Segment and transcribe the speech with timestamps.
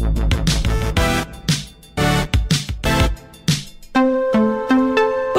[0.00, 0.79] Thank you.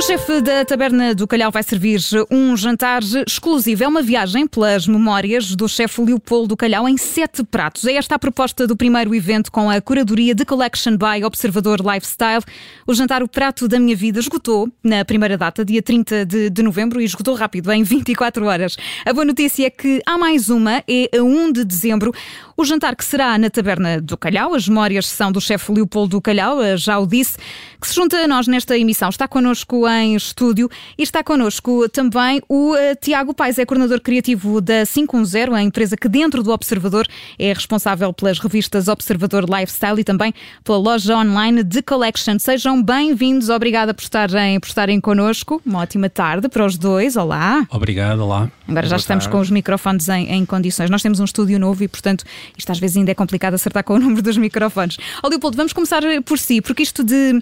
[0.02, 2.00] O chefe da Taberna do Calhau vai servir
[2.32, 3.84] um jantar exclusivo.
[3.84, 7.86] É uma viagem pelas memórias do chefe Leopoldo do Calhau em sete pratos.
[7.86, 12.44] É esta a proposta do primeiro evento com a curadoria de Collection by Observador Lifestyle.
[12.88, 16.64] O jantar O Prato da Minha Vida esgotou na primeira data, dia 30 de, de
[16.64, 18.78] novembro, e esgotou rápido, em 24 horas.
[19.06, 22.12] A boa notícia é que há mais uma, é a 1 de dezembro.
[22.58, 26.22] O jantar que será na Taberna do Calhau, as memórias são do chefe Leopoldo do
[26.22, 27.38] Calhau, já o disse,
[27.80, 29.10] que se junta a nós nesta emissão.
[29.10, 34.60] Está connosco em estúdio e está connosco também o uh, Tiago Paes, é coordenador criativo
[34.60, 40.04] da 510, a empresa que dentro do Observador é responsável pelas revistas Observador Lifestyle e
[40.04, 40.34] também
[40.64, 42.38] pela loja online de Collection.
[42.40, 45.62] Sejam bem-vindos, obrigada por estarem, por estarem connosco.
[45.66, 47.16] Uma ótima tarde para os dois.
[47.16, 47.66] Olá.
[47.70, 48.52] Obrigado, olá.
[48.68, 49.38] Agora já estamos tarde.
[49.38, 50.90] com os microfones em, em, condições.
[50.90, 52.24] Nós temos um estúdio novo e, portanto,
[52.58, 54.98] isto às vezes ainda é complicado acertar com o número dos microfones.
[55.24, 57.40] Ó Leopoldo, vamos começar por si, porque isto de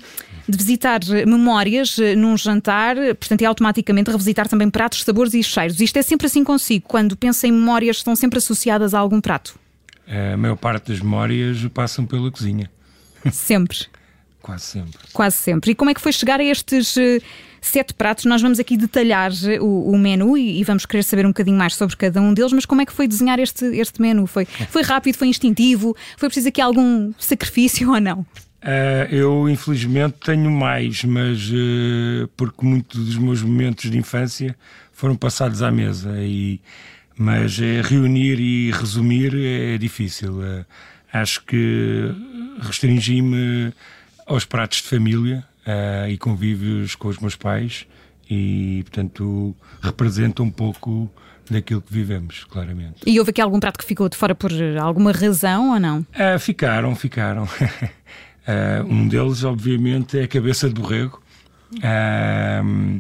[0.50, 5.80] de visitar memórias eh, num jantar, portanto, é automaticamente revisitar também pratos, sabores e cheiros.
[5.80, 9.60] Isto é sempre assim consigo, quando pensa em memórias, estão sempre associadas a algum prato?
[10.08, 12.70] A maior parte das memórias passam pela cozinha.
[13.32, 13.78] Sempre.
[14.42, 15.00] Quase sempre.
[15.14, 15.72] Quase sempre.
[15.72, 17.22] E como é que foi chegar a estes uh,
[17.62, 18.26] sete pratos?
[18.26, 21.58] Nós vamos aqui detalhar eh, o, o menu e, e, vamos querer saber um bocadinho
[21.58, 24.26] mais sobre cada um deles, mas como é que foi desenhar este, este menu?
[24.26, 25.96] Foi, foi rápido, foi instintivo?
[26.18, 28.26] Foi preciso aqui algum sacrifício ou não?
[28.60, 34.56] Uh, eu, infelizmente, tenho mais, mas uh, porque muitos dos meus momentos de infância
[34.92, 36.12] foram passados à mesa.
[36.20, 36.60] E,
[37.18, 40.40] mas é reunir e resumir é difícil.
[40.40, 40.66] Uh,
[41.12, 42.12] acho que
[42.62, 43.74] restringi-me
[44.28, 45.44] aos pratos de família
[46.08, 47.86] e convívios com os meus pais,
[48.28, 51.12] e, portanto, representa um pouco
[51.50, 53.02] daquilo que vivemos, claramente.
[53.06, 56.06] E houve aqui algum prato que ficou de fora por alguma razão ou não?
[56.40, 57.48] ficaram, ficaram.
[58.50, 61.22] Uh, um deles, obviamente, é a cabeça de borrego.
[61.76, 63.00] Uh,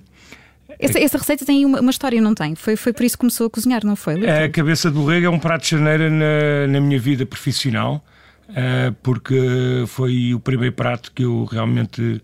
[0.77, 2.53] essa, essa, receita tem uma, uma, história, não tem?
[2.53, 4.29] Foi, foi por isso que começou a cozinhar, não foi?
[4.29, 8.05] A cabeça de borrego é um prato de charneira na, na minha vida profissional,
[8.49, 12.21] uh, porque foi o primeiro prato que eu realmente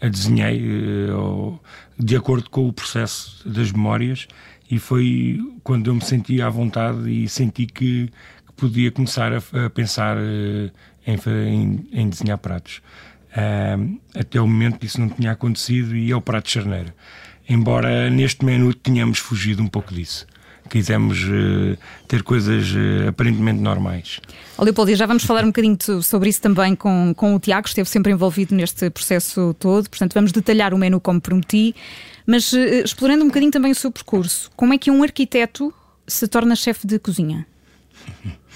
[0.00, 1.58] desenhei uh,
[1.98, 4.28] de acordo com o processo das memórias
[4.70, 8.06] e foi quando eu me senti à vontade e senti que,
[8.46, 10.16] que podia começar a, a pensar
[11.08, 12.82] em, em, em desenhar pratos.
[13.28, 16.94] Uh, até o momento isso não tinha acontecido e é o prato de charneira.
[17.48, 20.26] Embora neste menu tenhamos fugido um pouco disso.
[20.68, 24.20] Quisemos uh, ter coisas uh, aparentemente normais.
[24.58, 27.88] Oh, Leopoldo, já vamos falar um bocadinho sobre isso também com, com o Tiago, esteve
[27.88, 31.74] sempre envolvido neste processo todo, portanto vamos detalhar o menu como prometi,
[32.26, 35.72] mas uh, explorando um bocadinho também o seu percurso, como é que um arquiteto
[36.06, 37.46] se torna chefe de cozinha?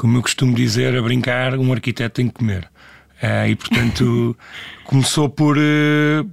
[0.00, 2.64] como eu costumo dizer, a brincar, um arquiteto tem que comer.
[3.22, 4.34] Uh, e portanto
[4.84, 6.30] começou por uh,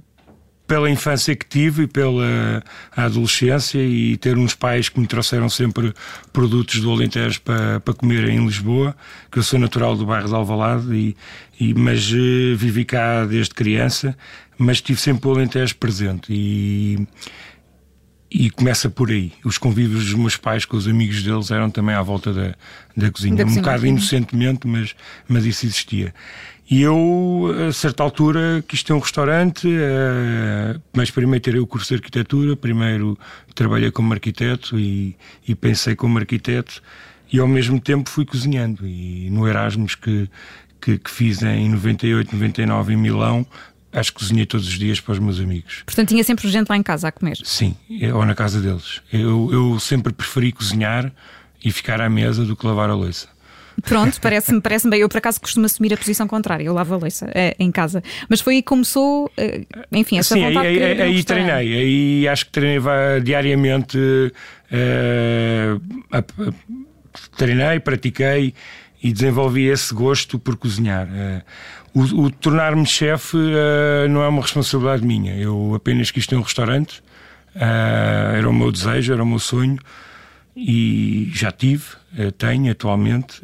[0.66, 2.64] pela infância que tive e pela
[2.96, 5.92] adolescência e ter uns pais que me trouxeram sempre
[6.32, 8.96] produtos do Alentejo para, para comer em Lisboa,
[9.30, 11.16] que eu sou natural do bairro de Alvalade e,
[11.60, 14.16] e mas uh, vivi cá desde criança,
[14.56, 17.06] mas tive sempre o Alentejo presente e
[18.30, 19.32] e começa por aí.
[19.44, 22.54] Os convívios dos meus pais com os amigos deles eram também à volta da,
[22.96, 23.36] da cozinha.
[23.36, 23.62] Da um cozinha.
[23.62, 24.94] bocado inocentemente, mas,
[25.26, 26.14] mas isso existia.
[26.70, 31.88] E eu, a certa altura, quis ter um restaurante, uh, mas primeiro tirei o curso
[31.88, 33.18] de arquitetura, primeiro
[33.54, 35.16] trabalhei como arquiteto e,
[35.46, 36.82] e pensei como arquiteto,
[37.32, 38.86] e ao mesmo tempo fui cozinhando.
[38.86, 40.28] E no Erasmus que,
[40.78, 43.46] que, que fiz em 98, 99 em Milão,
[43.92, 45.82] acho que cozinhei todos os dias para os meus amigos.
[45.84, 47.38] Portanto, tinha sempre gente lá em casa a comer?
[47.42, 47.76] Sim,
[48.14, 49.00] ou na casa deles.
[49.12, 51.12] Eu, eu sempre preferi cozinhar
[51.64, 53.28] e ficar à mesa do que lavar a louça.
[53.82, 55.00] Pronto, parece-me parece bem.
[55.00, 56.64] Eu, por acaso, costumo assumir a posição contrária.
[56.64, 58.02] Eu lavo a louça é, em casa.
[58.28, 59.62] Mas foi aí que começou, é,
[59.92, 61.52] enfim, essa Sim, vontade aí, aí, aí treinei.
[61.52, 62.80] Aí acho que treinei
[63.22, 63.98] diariamente.
[64.70, 65.80] Uh,
[67.36, 68.54] treinei, pratiquei
[69.02, 71.06] e desenvolvi esse gosto por cozinhar.
[71.06, 71.42] Uh,
[71.94, 75.34] o, o tornar-me chefe uh, não é uma responsabilidade minha.
[75.36, 77.00] Eu apenas quis ter um restaurante,
[77.54, 79.78] uh, era o meu desejo, era o meu sonho
[80.56, 81.84] e já tive,
[82.18, 83.40] uh, tenho atualmente.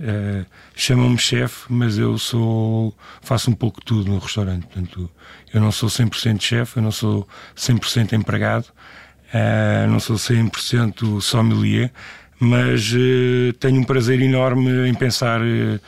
[0.75, 4.67] Chamam-me chefe, mas eu sou faço um pouco tudo no restaurante.
[4.67, 5.11] Portanto,
[5.53, 8.67] eu não sou 100% chefe, eu não sou 100% empregado,
[9.89, 11.93] não sou 100% sommelier,
[12.41, 12.93] mas
[13.61, 15.81] tenho um prazer enorme em pensar uh,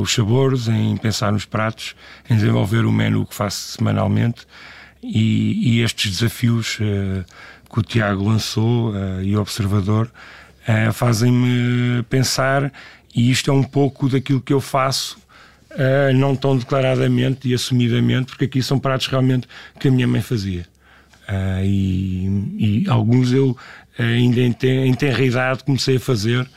[0.00, 1.94] os sabores, em pensar nos pratos,
[2.28, 4.46] em desenvolver o menu que faço semanalmente
[5.02, 7.24] e, e estes desafios uh,
[7.70, 10.10] que o Tiago lançou uh, e o Observador
[10.92, 12.72] fazem-me pensar,
[13.12, 15.18] e isto é um pouco daquilo que eu faço
[15.72, 19.48] uh, não tão declaradamente e assumidamente, porque aqui são pratos realmente
[19.80, 20.64] que a minha mãe fazia.
[21.28, 23.56] Uh, e, e, alguns eu
[23.98, 24.54] ainda em,
[24.86, 26.48] em tenra idade comecei a fazer,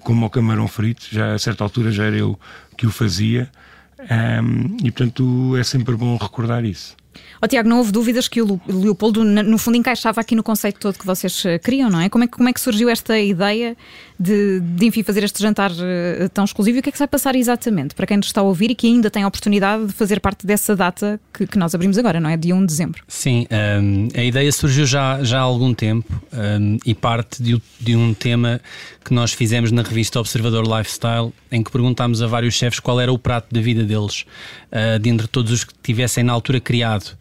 [0.00, 2.38] como o camarão frito, já a certa altura já era eu
[2.76, 3.50] que o fazia,
[3.98, 6.96] um, e portanto é sempre bom recordar isso.
[7.42, 10.98] Oh, Tiago, não houve dúvidas que o Leopoldo, no fundo, encaixava aqui no conceito todo
[10.98, 12.08] que vocês eh, criam, não é?
[12.08, 13.76] Como é que, como é que surgiu esta ideia
[14.18, 16.78] de, de, enfim, fazer este jantar uh, tão exclusivo?
[16.78, 18.74] E o que é que vai passar exatamente para quem nos está a ouvir e
[18.74, 22.20] que ainda tem a oportunidade de fazer parte dessa data que, que nós abrimos agora,
[22.20, 22.36] não é?
[22.36, 23.02] Dia 1 de dezembro.
[23.08, 27.96] Sim, um, a ideia surgiu já, já há algum tempo um, e parte de, de
[27.96, 28.60] um tema
[29.06, 33.12] que nós fizemos na revista Observador Lifestyle, em que perguntámos a vários chefes qual era
[33.12, 34.26] o prato da vida deles,
[34.72, 37.16] uh, de todos os que tivessem na altura criado.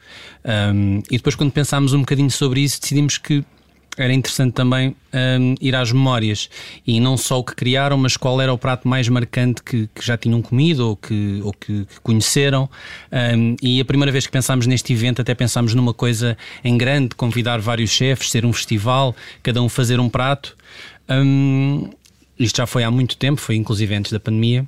[0.74, 3.46] Um, e depois, quando pensámos um bocadinho sobre isso, decidimos que
[3.98, 6.50] era interessante também um, ir às memórias
[6.86, 10.06] e não só o que criaram, mas qual era o prato mais marcante que, que
[10.06, 12.70] já tinham comido ou que, ou que, que conheceram.
[13.12, 17.16] Um, e a primeira vez que pensámos neste evento, até pensámos numa coisa em grande:
[17.16, 20.58] convidar vários chefes, ser um festival, cada um fazer um prato.
[21.10, 21.90] Um,
[22.38, 24.68] isto já foi há muito tempo, foi inclusive antes da pandemia.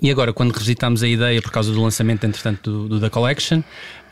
[0.00, 3.62] E agora, quando revisitámos a ideia por causa do lançamento, entretanto, do, do The Collection,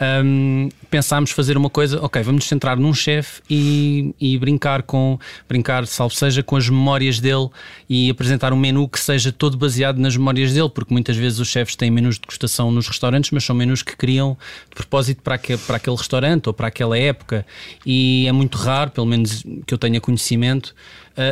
[0.00, 5.18] um, pensámos fazer uma coisa, ok, vamos nos centrar num chefe e, e, brincar com,
[5.46, 7.48] brincar, salvo seja, com as memórias dele
[7.88, 11.48] e apresentar um menu que seja todo baseado nas memórias dele, porque muitas vezes os
[11.48, 14.36] chefes têm menus de degustação nos restaurantes, mas são menus que criam
[14.70, 17.44] de propósito para, aquele, para aquele restaurante ou para aquela época.
[17.84, 20.74] E é muito raro, pelo menos que eu tenha conhecimento,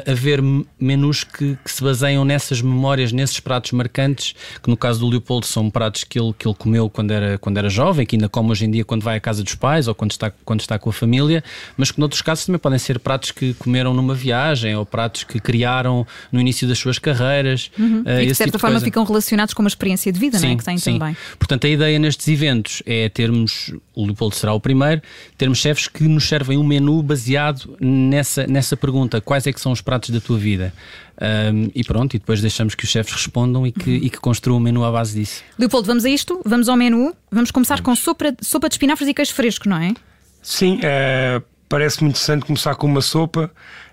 [0.07, 0.41] haver
[0.79, 5.47] menus que, que, se baseiam nessas memórias, nesses pratos marcantes, que no caso do Leopoldo
[5.47, 8.51] são pratos que ele, que ele comeu quando era, quando era jovem, que ainda come
[8.59, 10.91] hoje em dia quando vai à casa dos pais ou quando está, quando está com
[10.91, 11.43] a família,
[11.77, 15.41] mas que noutros casos também podem ser pratos que comeram numa viagem ou pratos que
[15.41, 17.71] criaram no início das suas carreiras.
[17.79, 18.03] Uhum.
[18.03, 20.53] Uh, e de certa tipo forma ficam relacionados com uma experiência de vida, sim, não
[20.53, 20.57] é?
[20.57, 20.99] Que têm sim.
[20.99, 21.17] também.
[21.39, 25.01] Portanto, a ideia nestes eventos é termos, o Leopoldo será o primeiro,
[25.37, 29.73] termos chefes que nos servem um menu baseado nessa, nessa pergunta: quais é que são
[29.73, 30.73] os pratos da tua vida?
[31.21, 34.59] Um, e pronto, e depois deixamos que os chefes respondam e que, e que construam
[34.59, 35.43] o menu à base disso.
[35.59, 36.41] Leopoldo, vamos a isto?
[36.45, 37.13] Vamos ao menu?
[37.31, 38.01] Vamos começar vamos.
[38.01, 39.95] com sopa, sopa de espinafres e queijo fresco, não é?
[40.41, 43.51] Sim, é, parece muito interessante começar com uma sopa,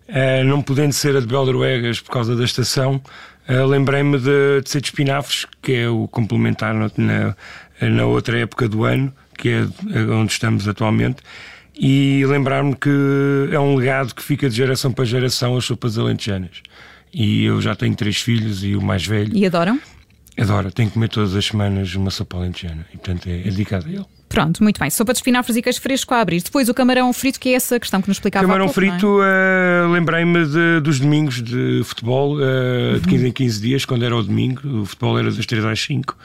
[0.07, 3.01] é, não podendo ser a de Beldroegas por causa da estação.
[3.47, 7.35] É, lembrei-me de, de ser de espinafres, que é o complementar na,
[7.81, 11.17] na outra época do ano, que é onde estamos atualmente
[11.77, 12.89] e lembrar-me que
[13.51, 16.61] é um legado que fica de geração para geração as sopas alentejanas.
[17.17, 19.31] E eu já tenho três filhos e o mais velho.
[19.33, 19.79] E adoram?
[20.37, 23.87] Adora, tenho que comer todas as semanas uma sopa alentejana e, portanto, é, é dedicado
[23.87, 24.05] a ele.
[24.27, 24.89] Pronto, muito bem.
[24.89, 26.41] Sopa de espinafres e queijo fresco a abrir.
[26.43, 29.85] Depois o camarão frito, que é essa questão que nos explicava Camarão pouco, frito, é?
[29.85, 30.45] uh, lembrei-me
[30.81, 32.99] dos domingos de futebol, uh, uhum.
[32.99, 34.81] de 15 em 15 dias, quando era o domingo.
[34.81, 36.17] O futebol era das 3 às 5.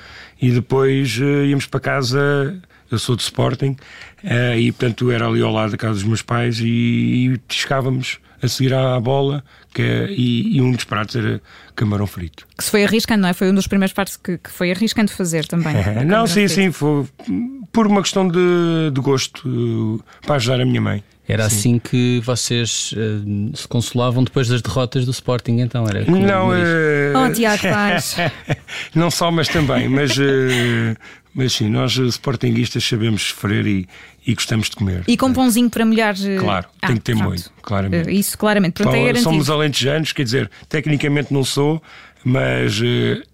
[0.42, 2.60] E depois uh, íamos para casa
[2.90, 3.76] eu sou de Sporting,
[4.24, 8.18] uh, e portanto era ali ao lado da casa dos meus pais e, e tiscávamos
[8.42, 11.40] a seguir à bola que é, e, e, um dos pratos era
[11.76, 12.46] camarão frito.
[12.56, 13.32] Que se foi arriscando, não é?
[13.32, 15.74] Foi um dos primeiros pratos que, que foi arriscando fazer também.
[16.06, 16.54] não, sim, frito.
[16.54, 17.06] sim, foi
[17.70, 21.04] por uma questão de, de gosto, uh, para ajudar a minha mãe.
[21.28, 21.56] Era Sim.
[21.56, 25.86] assim que vocês uh, se consolavam depois das derrotas do Sporting, então?
[25.86, 27.24] Era não, uh...
[27.24, 28.16] oh, Tiago Paz.
[28.96, 29.88] não só, mas também.
[29.88, 30.96] Mas, uh,
[31.34, 33.88] mas sim, nós Sportinguistas sabemos sofrer e,
[34.26, 35.04] e gostamos de comer.
[35.06, 36.14] E com pãozinho para molhar.
[36.38, 38.10] Claro, ah, tem que ter molho, claramente.
[38.10, 38.74] Isso, claramente.
[38.74, 41.82] Pronto, é somos alentejanos, quer dizer, tecnicamente não sou,
[42.24, 42.80] mas.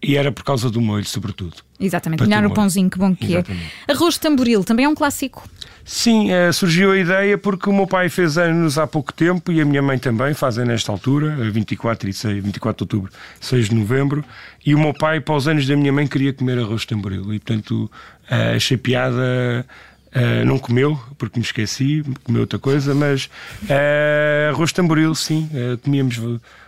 [0.02, 1.56] e era por causa do molho, sobretudo.
[1.78, 3.38] Exatamente, molhar o pãozinho, que bom que é.
[3.38, 3.72] Exatamente.
[3.88, 3.92] é.
[3.92, 5.48] Arroz de tamboril também é um clássico.
[5.88, 9.60] Sim, é, surgiu a ideia porque o meu pai fez anos há pouco tempo e
[9.60, 13.74] a minha mãe também, fazem nesta altura, 24, e 6, 24 de outubro, 6 de
[13.76, 14.24] novembro,
[14.64, 17.32] e o meu pai, para os anos da minha mãe, queria comer arroz de tamboril.
[17.32, 17.88] E, portanto,
[18.28, 19.64] uh, achei piada.
[20.08, 23.26] Uh, não comeu, porque me esqueci, comeu outra coisa, mas
[23.64, 25.48] uh, arroz tamboril, sim,
[25.84, 26.18] comíamos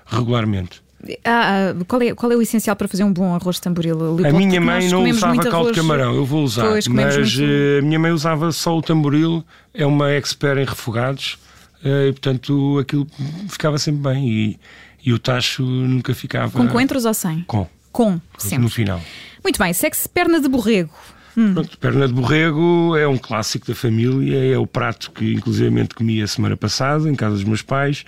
[0.07, 0.83] regularmente.
[1.25, 3.99] Ah, ah, qual, é, qual é o essencial para fazer um bom arroz tamboril?
[4.27, 7.43] a minha mãe não usava caldo de camarão, eu vou usar, pois, mas muito...
[7.43, 11.39] Eh, a minha mãe usava só o tamboril, é uma expert em refogados,
[11.85, 13.07] eh, e portanto aquilo
[13.49, 14.61] ficava sempre bem e,
[15.05, 16.51] e o tacho nunca ficava.
[16.51, 17.45] Com coentros ou sem?
[17.47, 17.67] Com.
[17.91, 18.65] Com, sempre.
[18.65, 19.01] No final.
[19.43, 20.91] Muito bem, sexo perna de borrego.
[21.37, 21.55] Hum.
[21.55, 26.21] Pronto, perna de borrego é um clássico da família, é o prato que inclusivamente comi
[26.21, 28.05] a semana passada em casa dos meus pais.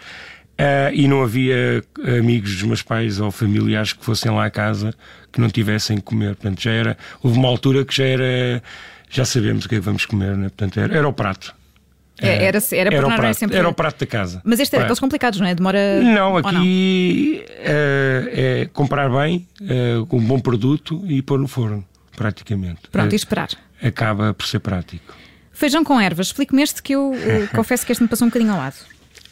[0.61, 1.83] Uh, e não havia
[2.19, 4.93] amigos dos meus pais ou familiares que fossem lá à casa
[5.33, 6.35] que não tivessem que comer.
[6.37, 6.99] Portanto, já era.
[7.23, 8.63] Houve uma altura que já era.
[9.09, 10.51] Já sabemos o que é que vamos comer, né?
[10.51, 11.55] Portanto, era, era o prato.
[12.21, 13.57] É, era, era, era, o não prato, sempre...
[13.57, 14.43] era o prato da casa.
[14.45, 15.55] Mas este é daqueles complicados, não é?
[15.55, 16.03] Demora.
[16.03, 21.83] Não, aqui é, é comprar bem, é, um bom produto e pôr no forno,
[22.15, 22.83] praticamente.
[22.93, 23.49] Pronto, É, e esperar.
[23.83, 25.15] Acaba por ser prático.
[25.51, 26.27] Feijão com ervas.
[26.27, 28.77] Explique-me este que eu eh, confesso que este me passou um bocadinho ao lado.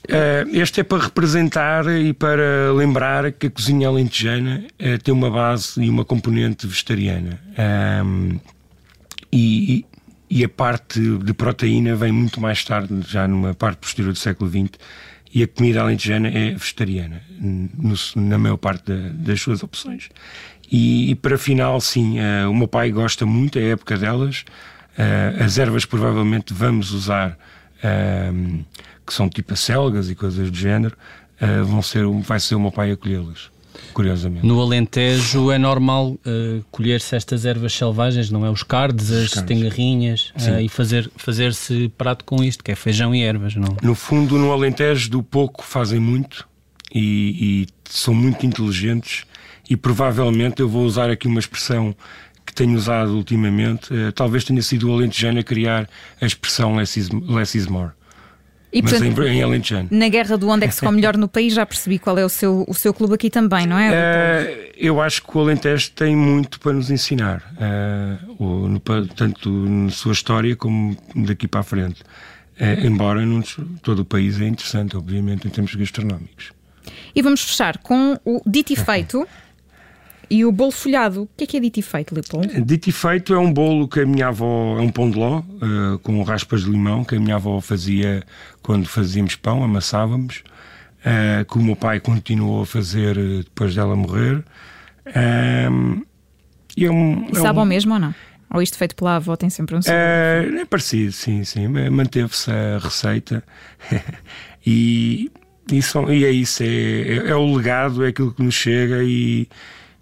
[0.06, 5.30] Eh, este é para representar e para lembrar que a cozinha alentejana eh, tem uma
[5.30, 7.40] base e uma componente vegetariana.
[9.32, 9.84] E,
[10.30, 14.48] e a parte de proteína vem muito mais tarde, já numa parte posterior do século
[14.50, 14.70] XX,
[15.34, 20.08] e a comida alentejana é vegetariana, no- na maior parte da- das suas opções.
[20.70, 24.44] E, e para final, sim, eh, o meu pai gosta muito, é a época delas.
[24.96, 27.38] Eh, as ervas provavelmente vamos usar,
[29.08, 30.96] que são tipo acelgas e coisas do género,
[31.40, 33.50] eh, vão ser, vai ser o meu pai a colhê-las,
[33.94, 34.46] curiosamente.
[34.46, 38.50] No Alentejo é normal eh, colher-se estas ervas selvagens, não é?
[38.50, 39.48] Os cardes, as cardes.
[39.56, 43.76] tengarrinhas eh, e fazer- fazer-se prato com isto, que é feijão e ervas, não?
[43.82, 46.46] No fundo, no Alentejo, do pouco fazem muito
[46.94, 49.24] e, e são muito inteligentes.
[49.70, 51.94] E provavelmente eu vou usar aqui uma expressão
[52.46, 53.92] que tenho usado ultimamente.
[53.92, 55.88] eh, talvez tenha sido o Alentejano a criar
[56.20, 57.90] a expressão less is, less is more.
[58.70, 59.88] E Mas portanto, em, em Alentejano.
[59.90, 62.25] na guerra do onde é que se come melhor no país, já percebi qual é
[62.25, 63.90] o seu, o seu clube aqui também, não é?
[63.94, 67.42] Eh, eu acho que o Alentejo tem muito para nos ensinar,
[68.68, 72.02] no- pa- tanto na sua história como daqui para a frente.
[72.60, 73.40] Eh, embora não
[73.82, 76.52] todo o país é interessante, obviamente, em termos gastronómicos.
[77.14, 79.26] E vamos fechar com o dito e feito
[80.30, 81.23] e o bolo folhado.
[81.23, 82.62] O que é que é dito e feito, Leopoldo?
[82.64, 85.38] Dito e feito, é um bolo que a minha avó, é um pão de ló,
[85.40, 88.23] eh, com raspas de limão, que a minha avó fazia
[88.62, 90.42] quando fazíamos pão, amassávamos,
[91.04, 94.44] eh, que o meu pai continuou a fazer eh, depois dela morrer.
[95.14, 96.02] Ahm,
[96.76, 98.14] e é um, E é sabe um- ao mesmo ou não?
[98.52, 99.99] Ou isto feito pela avó tem sempre um sabor?
[100.00, 101.68] É, é parecido, sim, sim.
[101.68, 103.42] Manteve-se a receita
[104.66, 105.30] e,
[105.70, 109.02] e, são- e é isso, é, é- é o legado, é aquilo que nos chega
[109.04, 109.47] e,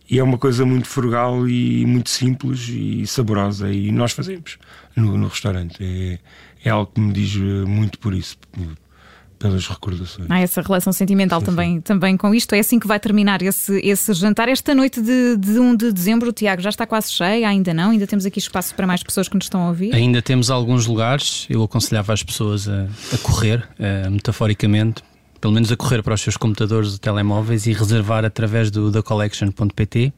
[0.09, 4.59] e é uma coisa muito frugal e muito simples e saborosa e nós fazemos
[4.95, 5.77] no, no restaurante.
[5.81, 6.19] É,
[6.65, 8.37] é algo que me diz eh, muito por isso,
[9.39, 10.31] pelas recordações.
[10.31, 12.55] Há essa relação sentimental também, também com isto.
[12.55, 14.49] É assim que vai terminar esse, esse jantar.
[14.49, 17.91] Esta noite de, de 1 de dezembro, o Tiago já está quase cheia, ainda não?
[17.91, 19.95] Ainda temos aqui espaço para mais pessoas que nos estão a ouvir?
[19.95, 25.03] Ainda temos alguns lugares, eu aconselhava as pessoas a, a correr, eh, metaforicamente,
[25.47, 30.13] pelo menos a correr para os seus computadores ou telemóveis e reservar através do thecollection.pt,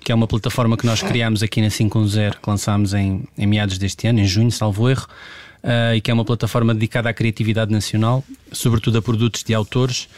[0.00, 3.78] que é uma plataforma que nós criámos aqui na 510, que lançámos em, em meados
[3.78, 5.06] deste ano, em junho, salvo erro,
[5.62, 10.08] eh, e que é uma plataforma dedicada à criatividade nacional, sobretudo a produtos de autores,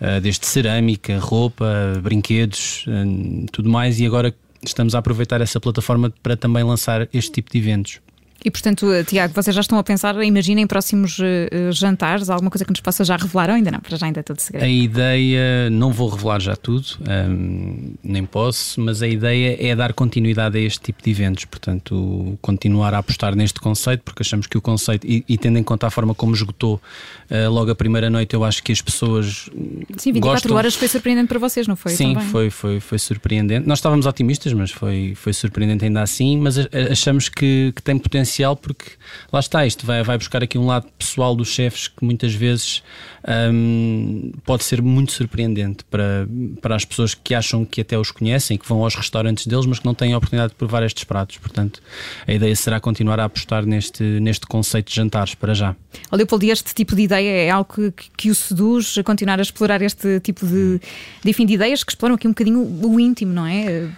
[0.00, 4.34] eh, desde cerâmica, roupa, brinquedos, eh, tudo mais, e agora
[4.64, 8.00] estamos a aproveitar essa plataforma para também lançar este tipo de eventos.
[8.44, 12.64] E portanto, eh, Tiago, vocês já estão a pensar, imaginem próximos eh, jantares, alguma coisa
[12.64, 13.80] que nos possa já revelar ou ainda não?
[13.80, 14.64] Para já ainda é tudo segredo.
[14.64, 19.92] A ideia, não vou revelar já tudo, hum, nem posso, mas a ideia é dar
[19.92, 24.56] continuidade a este tipo de eventos, portanto, continuar a apostar neste conceito, porque achamos que
[24.56, 26.80] o conceito, e, e tendo em conta a forma como esgotou
[27.28, 29.50] eh, logo a primeira noite, eu acho que as pessoas
[29.96, 30.56] Sim, 24 gostam.
[30.56, 31.90] horas foi surpreendente para vocês, não foi?
[31.90, 32.28] Sim, Também.
[32.28, 33.66] foi, foi, foi surpreendente.
[33.66, 36.38] Nós estávamos otimistas, mas foi, foi surpreendente ainda assim.
[36.38, 36.56] Mas
[36.90, 38.90] achamos que, que tem potencial porque
[39.32, 42.82] lá está, isto vai, vai buscar aqui um lado pessoal dos chefes que muitas vezes
[43.52, 46.26] hum, pode ser muito surpreendente para,
[46.60, 49.78] para as pessoas que acham que até os conhecem, que vão aos restaurantes deles, mas
[49.78, 51.36] que não têm a oportunidade de provar estes pratos.
[51.38, 51.80] Portanto,
[52.26, 55.74] a ideia será continuar a apostar neste, neste conceito de jantares para já.
[56.10, 59.38] Ó, Leopoldo, e este tipo de ideia é algo que, que- o seduz a continuar
[59.38, 60.78] a explorar este tipo de,
[61.24, 63.88] de, enfim, de ideias que exploram aqui um bocadinho o íntimo, não é?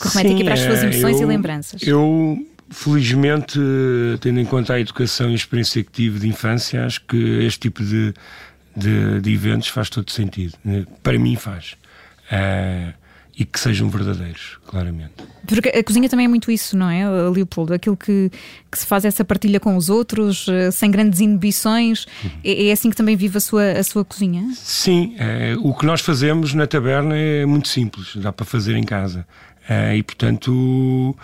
[0.00, 1.82] Que remete aqui para as suas é, emoções e eu- lembranças.
[1.82, 3.58] Eu, felizmente,
[4.20, 7.60] tendo em conta a educação e a experiência que tive de infância, acho que este
[7.60, 8.14] tipo de,
[8.76, 10.54] de, de eventos faz todo sentido.
[11.02, 11.74] Para mim faz.
[12.30, 12.92] Ah,
[13.38, 15.12] e que sejam verdadeiros, claramente.
[15.46, 17.72] Porque a cozinha também é muito isso, não é, Leopoldo?
[17.72, 18.32] Aquilo que,
[18.68, 22.04] que se faz essa partilha com os outros, eh, sem grandes inibições.
[22.42, 24.44] É, é assim que também vive a sua, a sua cozinha?
[24.56, 28.82] Sim, eh, o que nós fazemos na taberna é muito simples, dá para fazer em
[28.82, 29.24] casa.
[29.68, 31.16] Eh, e, portanto,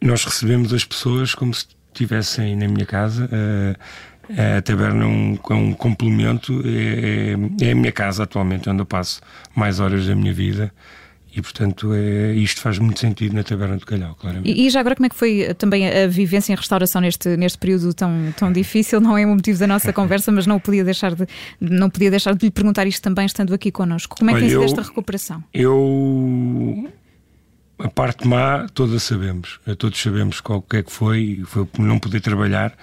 [0.00, 3.28] nós recebemos as pessoas como se estivessem na minha casa.
[3.32, 7.32] Eh, a taberna é um, é um complemento, é,
[7.64, 9.20] é- é a minha casa atualmente, onde eu passo
[9.56, 10.72] mais horas da minha vida.
[11.34, 14.50] E, portanto, é, isto faz muito sentido na Taberna do Calhau, claramente.
[14.50, 17.00] E, e já agora, como é que foi eh, também a, a vivência em restauração
[17.00, 19.00] neste, neste período tão, tão difícil?
[19.00, 21.24] Não é o motivo da nossa conversa, mas não podia deixar de,
[21.60, 24.16] não podia deixar de lhe perguntar isto também, estando aqui connosco.
[24.18, 25.44] Como é que Olha, tem sido eu- esta recuperação?
[25.54, 26.88] Eu.
[27.82, 29.58] A parte má, todas sabemos.
[29.66, 31.42] Eh, Todos sabemos qual que é que foi.
[31.46, 32.74] Foi não poder trabalhar.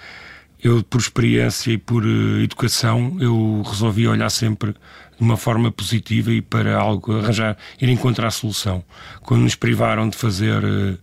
[0.62, 6.32] eu, por experiência e por uh, educação, eu resolvi olhar sempre de uma forma positiva
[6.32, 8.84] e para algo arranjar, ir encontrar a solução.
[9.22, 10.98] Quando nos privaram de fazer uh,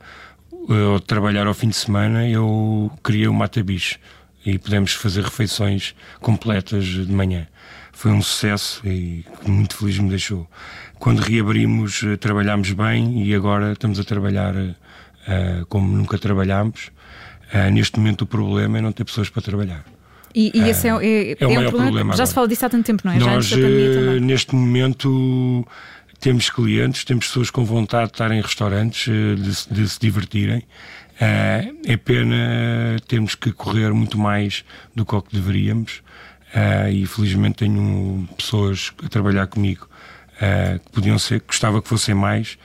[0.91, 3.97] ou de trabalhar ao fim de semana, eu criei o Matabicho
[4.45, 7.47] e pudemos fazer refeições completas de manhã.
[7.95, 10.47] Foi um sucesso e muito feliz me deixou.
[10.99, 16.91] Quando reabrimos, trabalhámos bem e agora estamos a trabalhar uh, como nunca trabalhámos
[17.53, 19.83] Uh, neste momento o problema é não ter pessoas para trabalhar.
[20.33, 21.69] E, e esse é, é, é, é o maior problema.
[21.69, 22.25] problema já agora.
[22.27, 23.19] se fala disso há tanto tempo, não é?
[23.19, 23.49] Nós,
[24.21, 25.65] neste momento,
[26.19, 30.63] temos clientes, temos pessoas com vontade de estar em restaurantes, de, de, se divertirem.
[31.17, 36.01] é pena termos que correr muito mais do que o que deveríamos.
[36.91, 39.87] E felizmente tenho pessoas a trabalhar comigo
[40.83, 42.57] que podiam ser, gostava que fossem mais,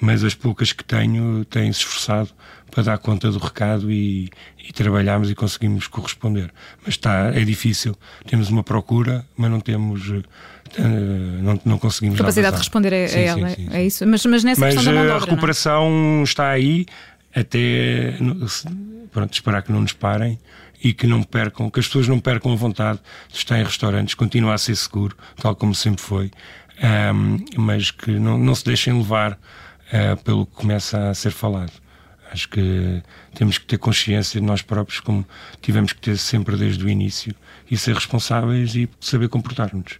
[0.00, 2.30] mas as poucas que tenho têm-se esforçado
[2.70, 4.30] para dar conta do recado e,
[4.66, 6.52] e trabalhamos e conseguimos corresponder.
[6.84, 7.96] Mas está, é difícil.
[8.26, 10.10] Temos uma procura, mas não temos.
[10.76, 10.82] Eh,
[11.42, 12.18] não, não conseguimos.
[12.18, 14.06] Capacidade de responder a, sim, a ela, sim, sim, é isso.
[14.06, 15.20] Mas, mas nessa mas questão da mão a é?
[15.20, 16.86] recuperação está aí,
[17.34, 18.14] até
[19.10, 20.38] pronto, esperar que não nos parem
[20.82, 24.14] e que não percam, que as pessoas não percam a vontade de estar em restaurantes,
[24.14, 26.30] continua a ser seguro, tal como sempre foi,
[27.14, 31.72] um, mas que não, não se deixem levar uh, pelo que começa a ser falado.
[32.30, 33.02] Acho que
[33.34, 35.26] temos que ter consciência de nós próprios, como
[35.62, 37.34] tivemos que ter sempre desde o início,
[37.70, 39.98] e ser responsáveis e saber comportar-nos.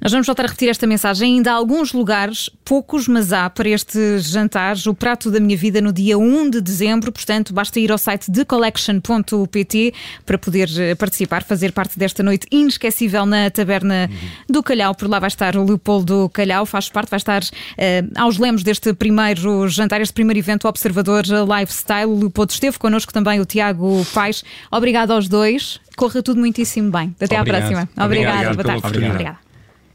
[0.00, 1.36] Nós vamos voltar a repetir esta mensagem.
[1.36, 5.80] Ainda há alguns lugares, poucos, mas há para este jantar, o prato da minha vida
[5.80, 7.12] no dia 1 de dezembro.
[7.12, 9.94] Portanto, basta ir ao site de collection.pt
[10.26, 14.28] para poder eh, participar, fazer parte desta noite inesquecível na Taberna uhum.
[14.48, 14.94] do Calhau.
[14.94, 18.92] Por lá vai estar o Leopoldo Calhau, faz parte, vai estar uh, aos lemos deste
[18.92, 22.06] primeiro jantar, este primeiro evento Observador Lifestyle.
[22.06, 24.44] O Leopoldo esteve connosco também, o Tiago Pais.
[24.70, 25.80] Obrigado aos dois.
[25.96, 27.14] Corra tudo muitíssimo bem.
[27.20, 27.48] Até Obrigado.
[27.48, 27.88] à próxima.
[28.04, 28.50] Obrigada.
[28.50, 28.98] Obrigado Boa tarde.
[28.98, 29.43] Obrigada.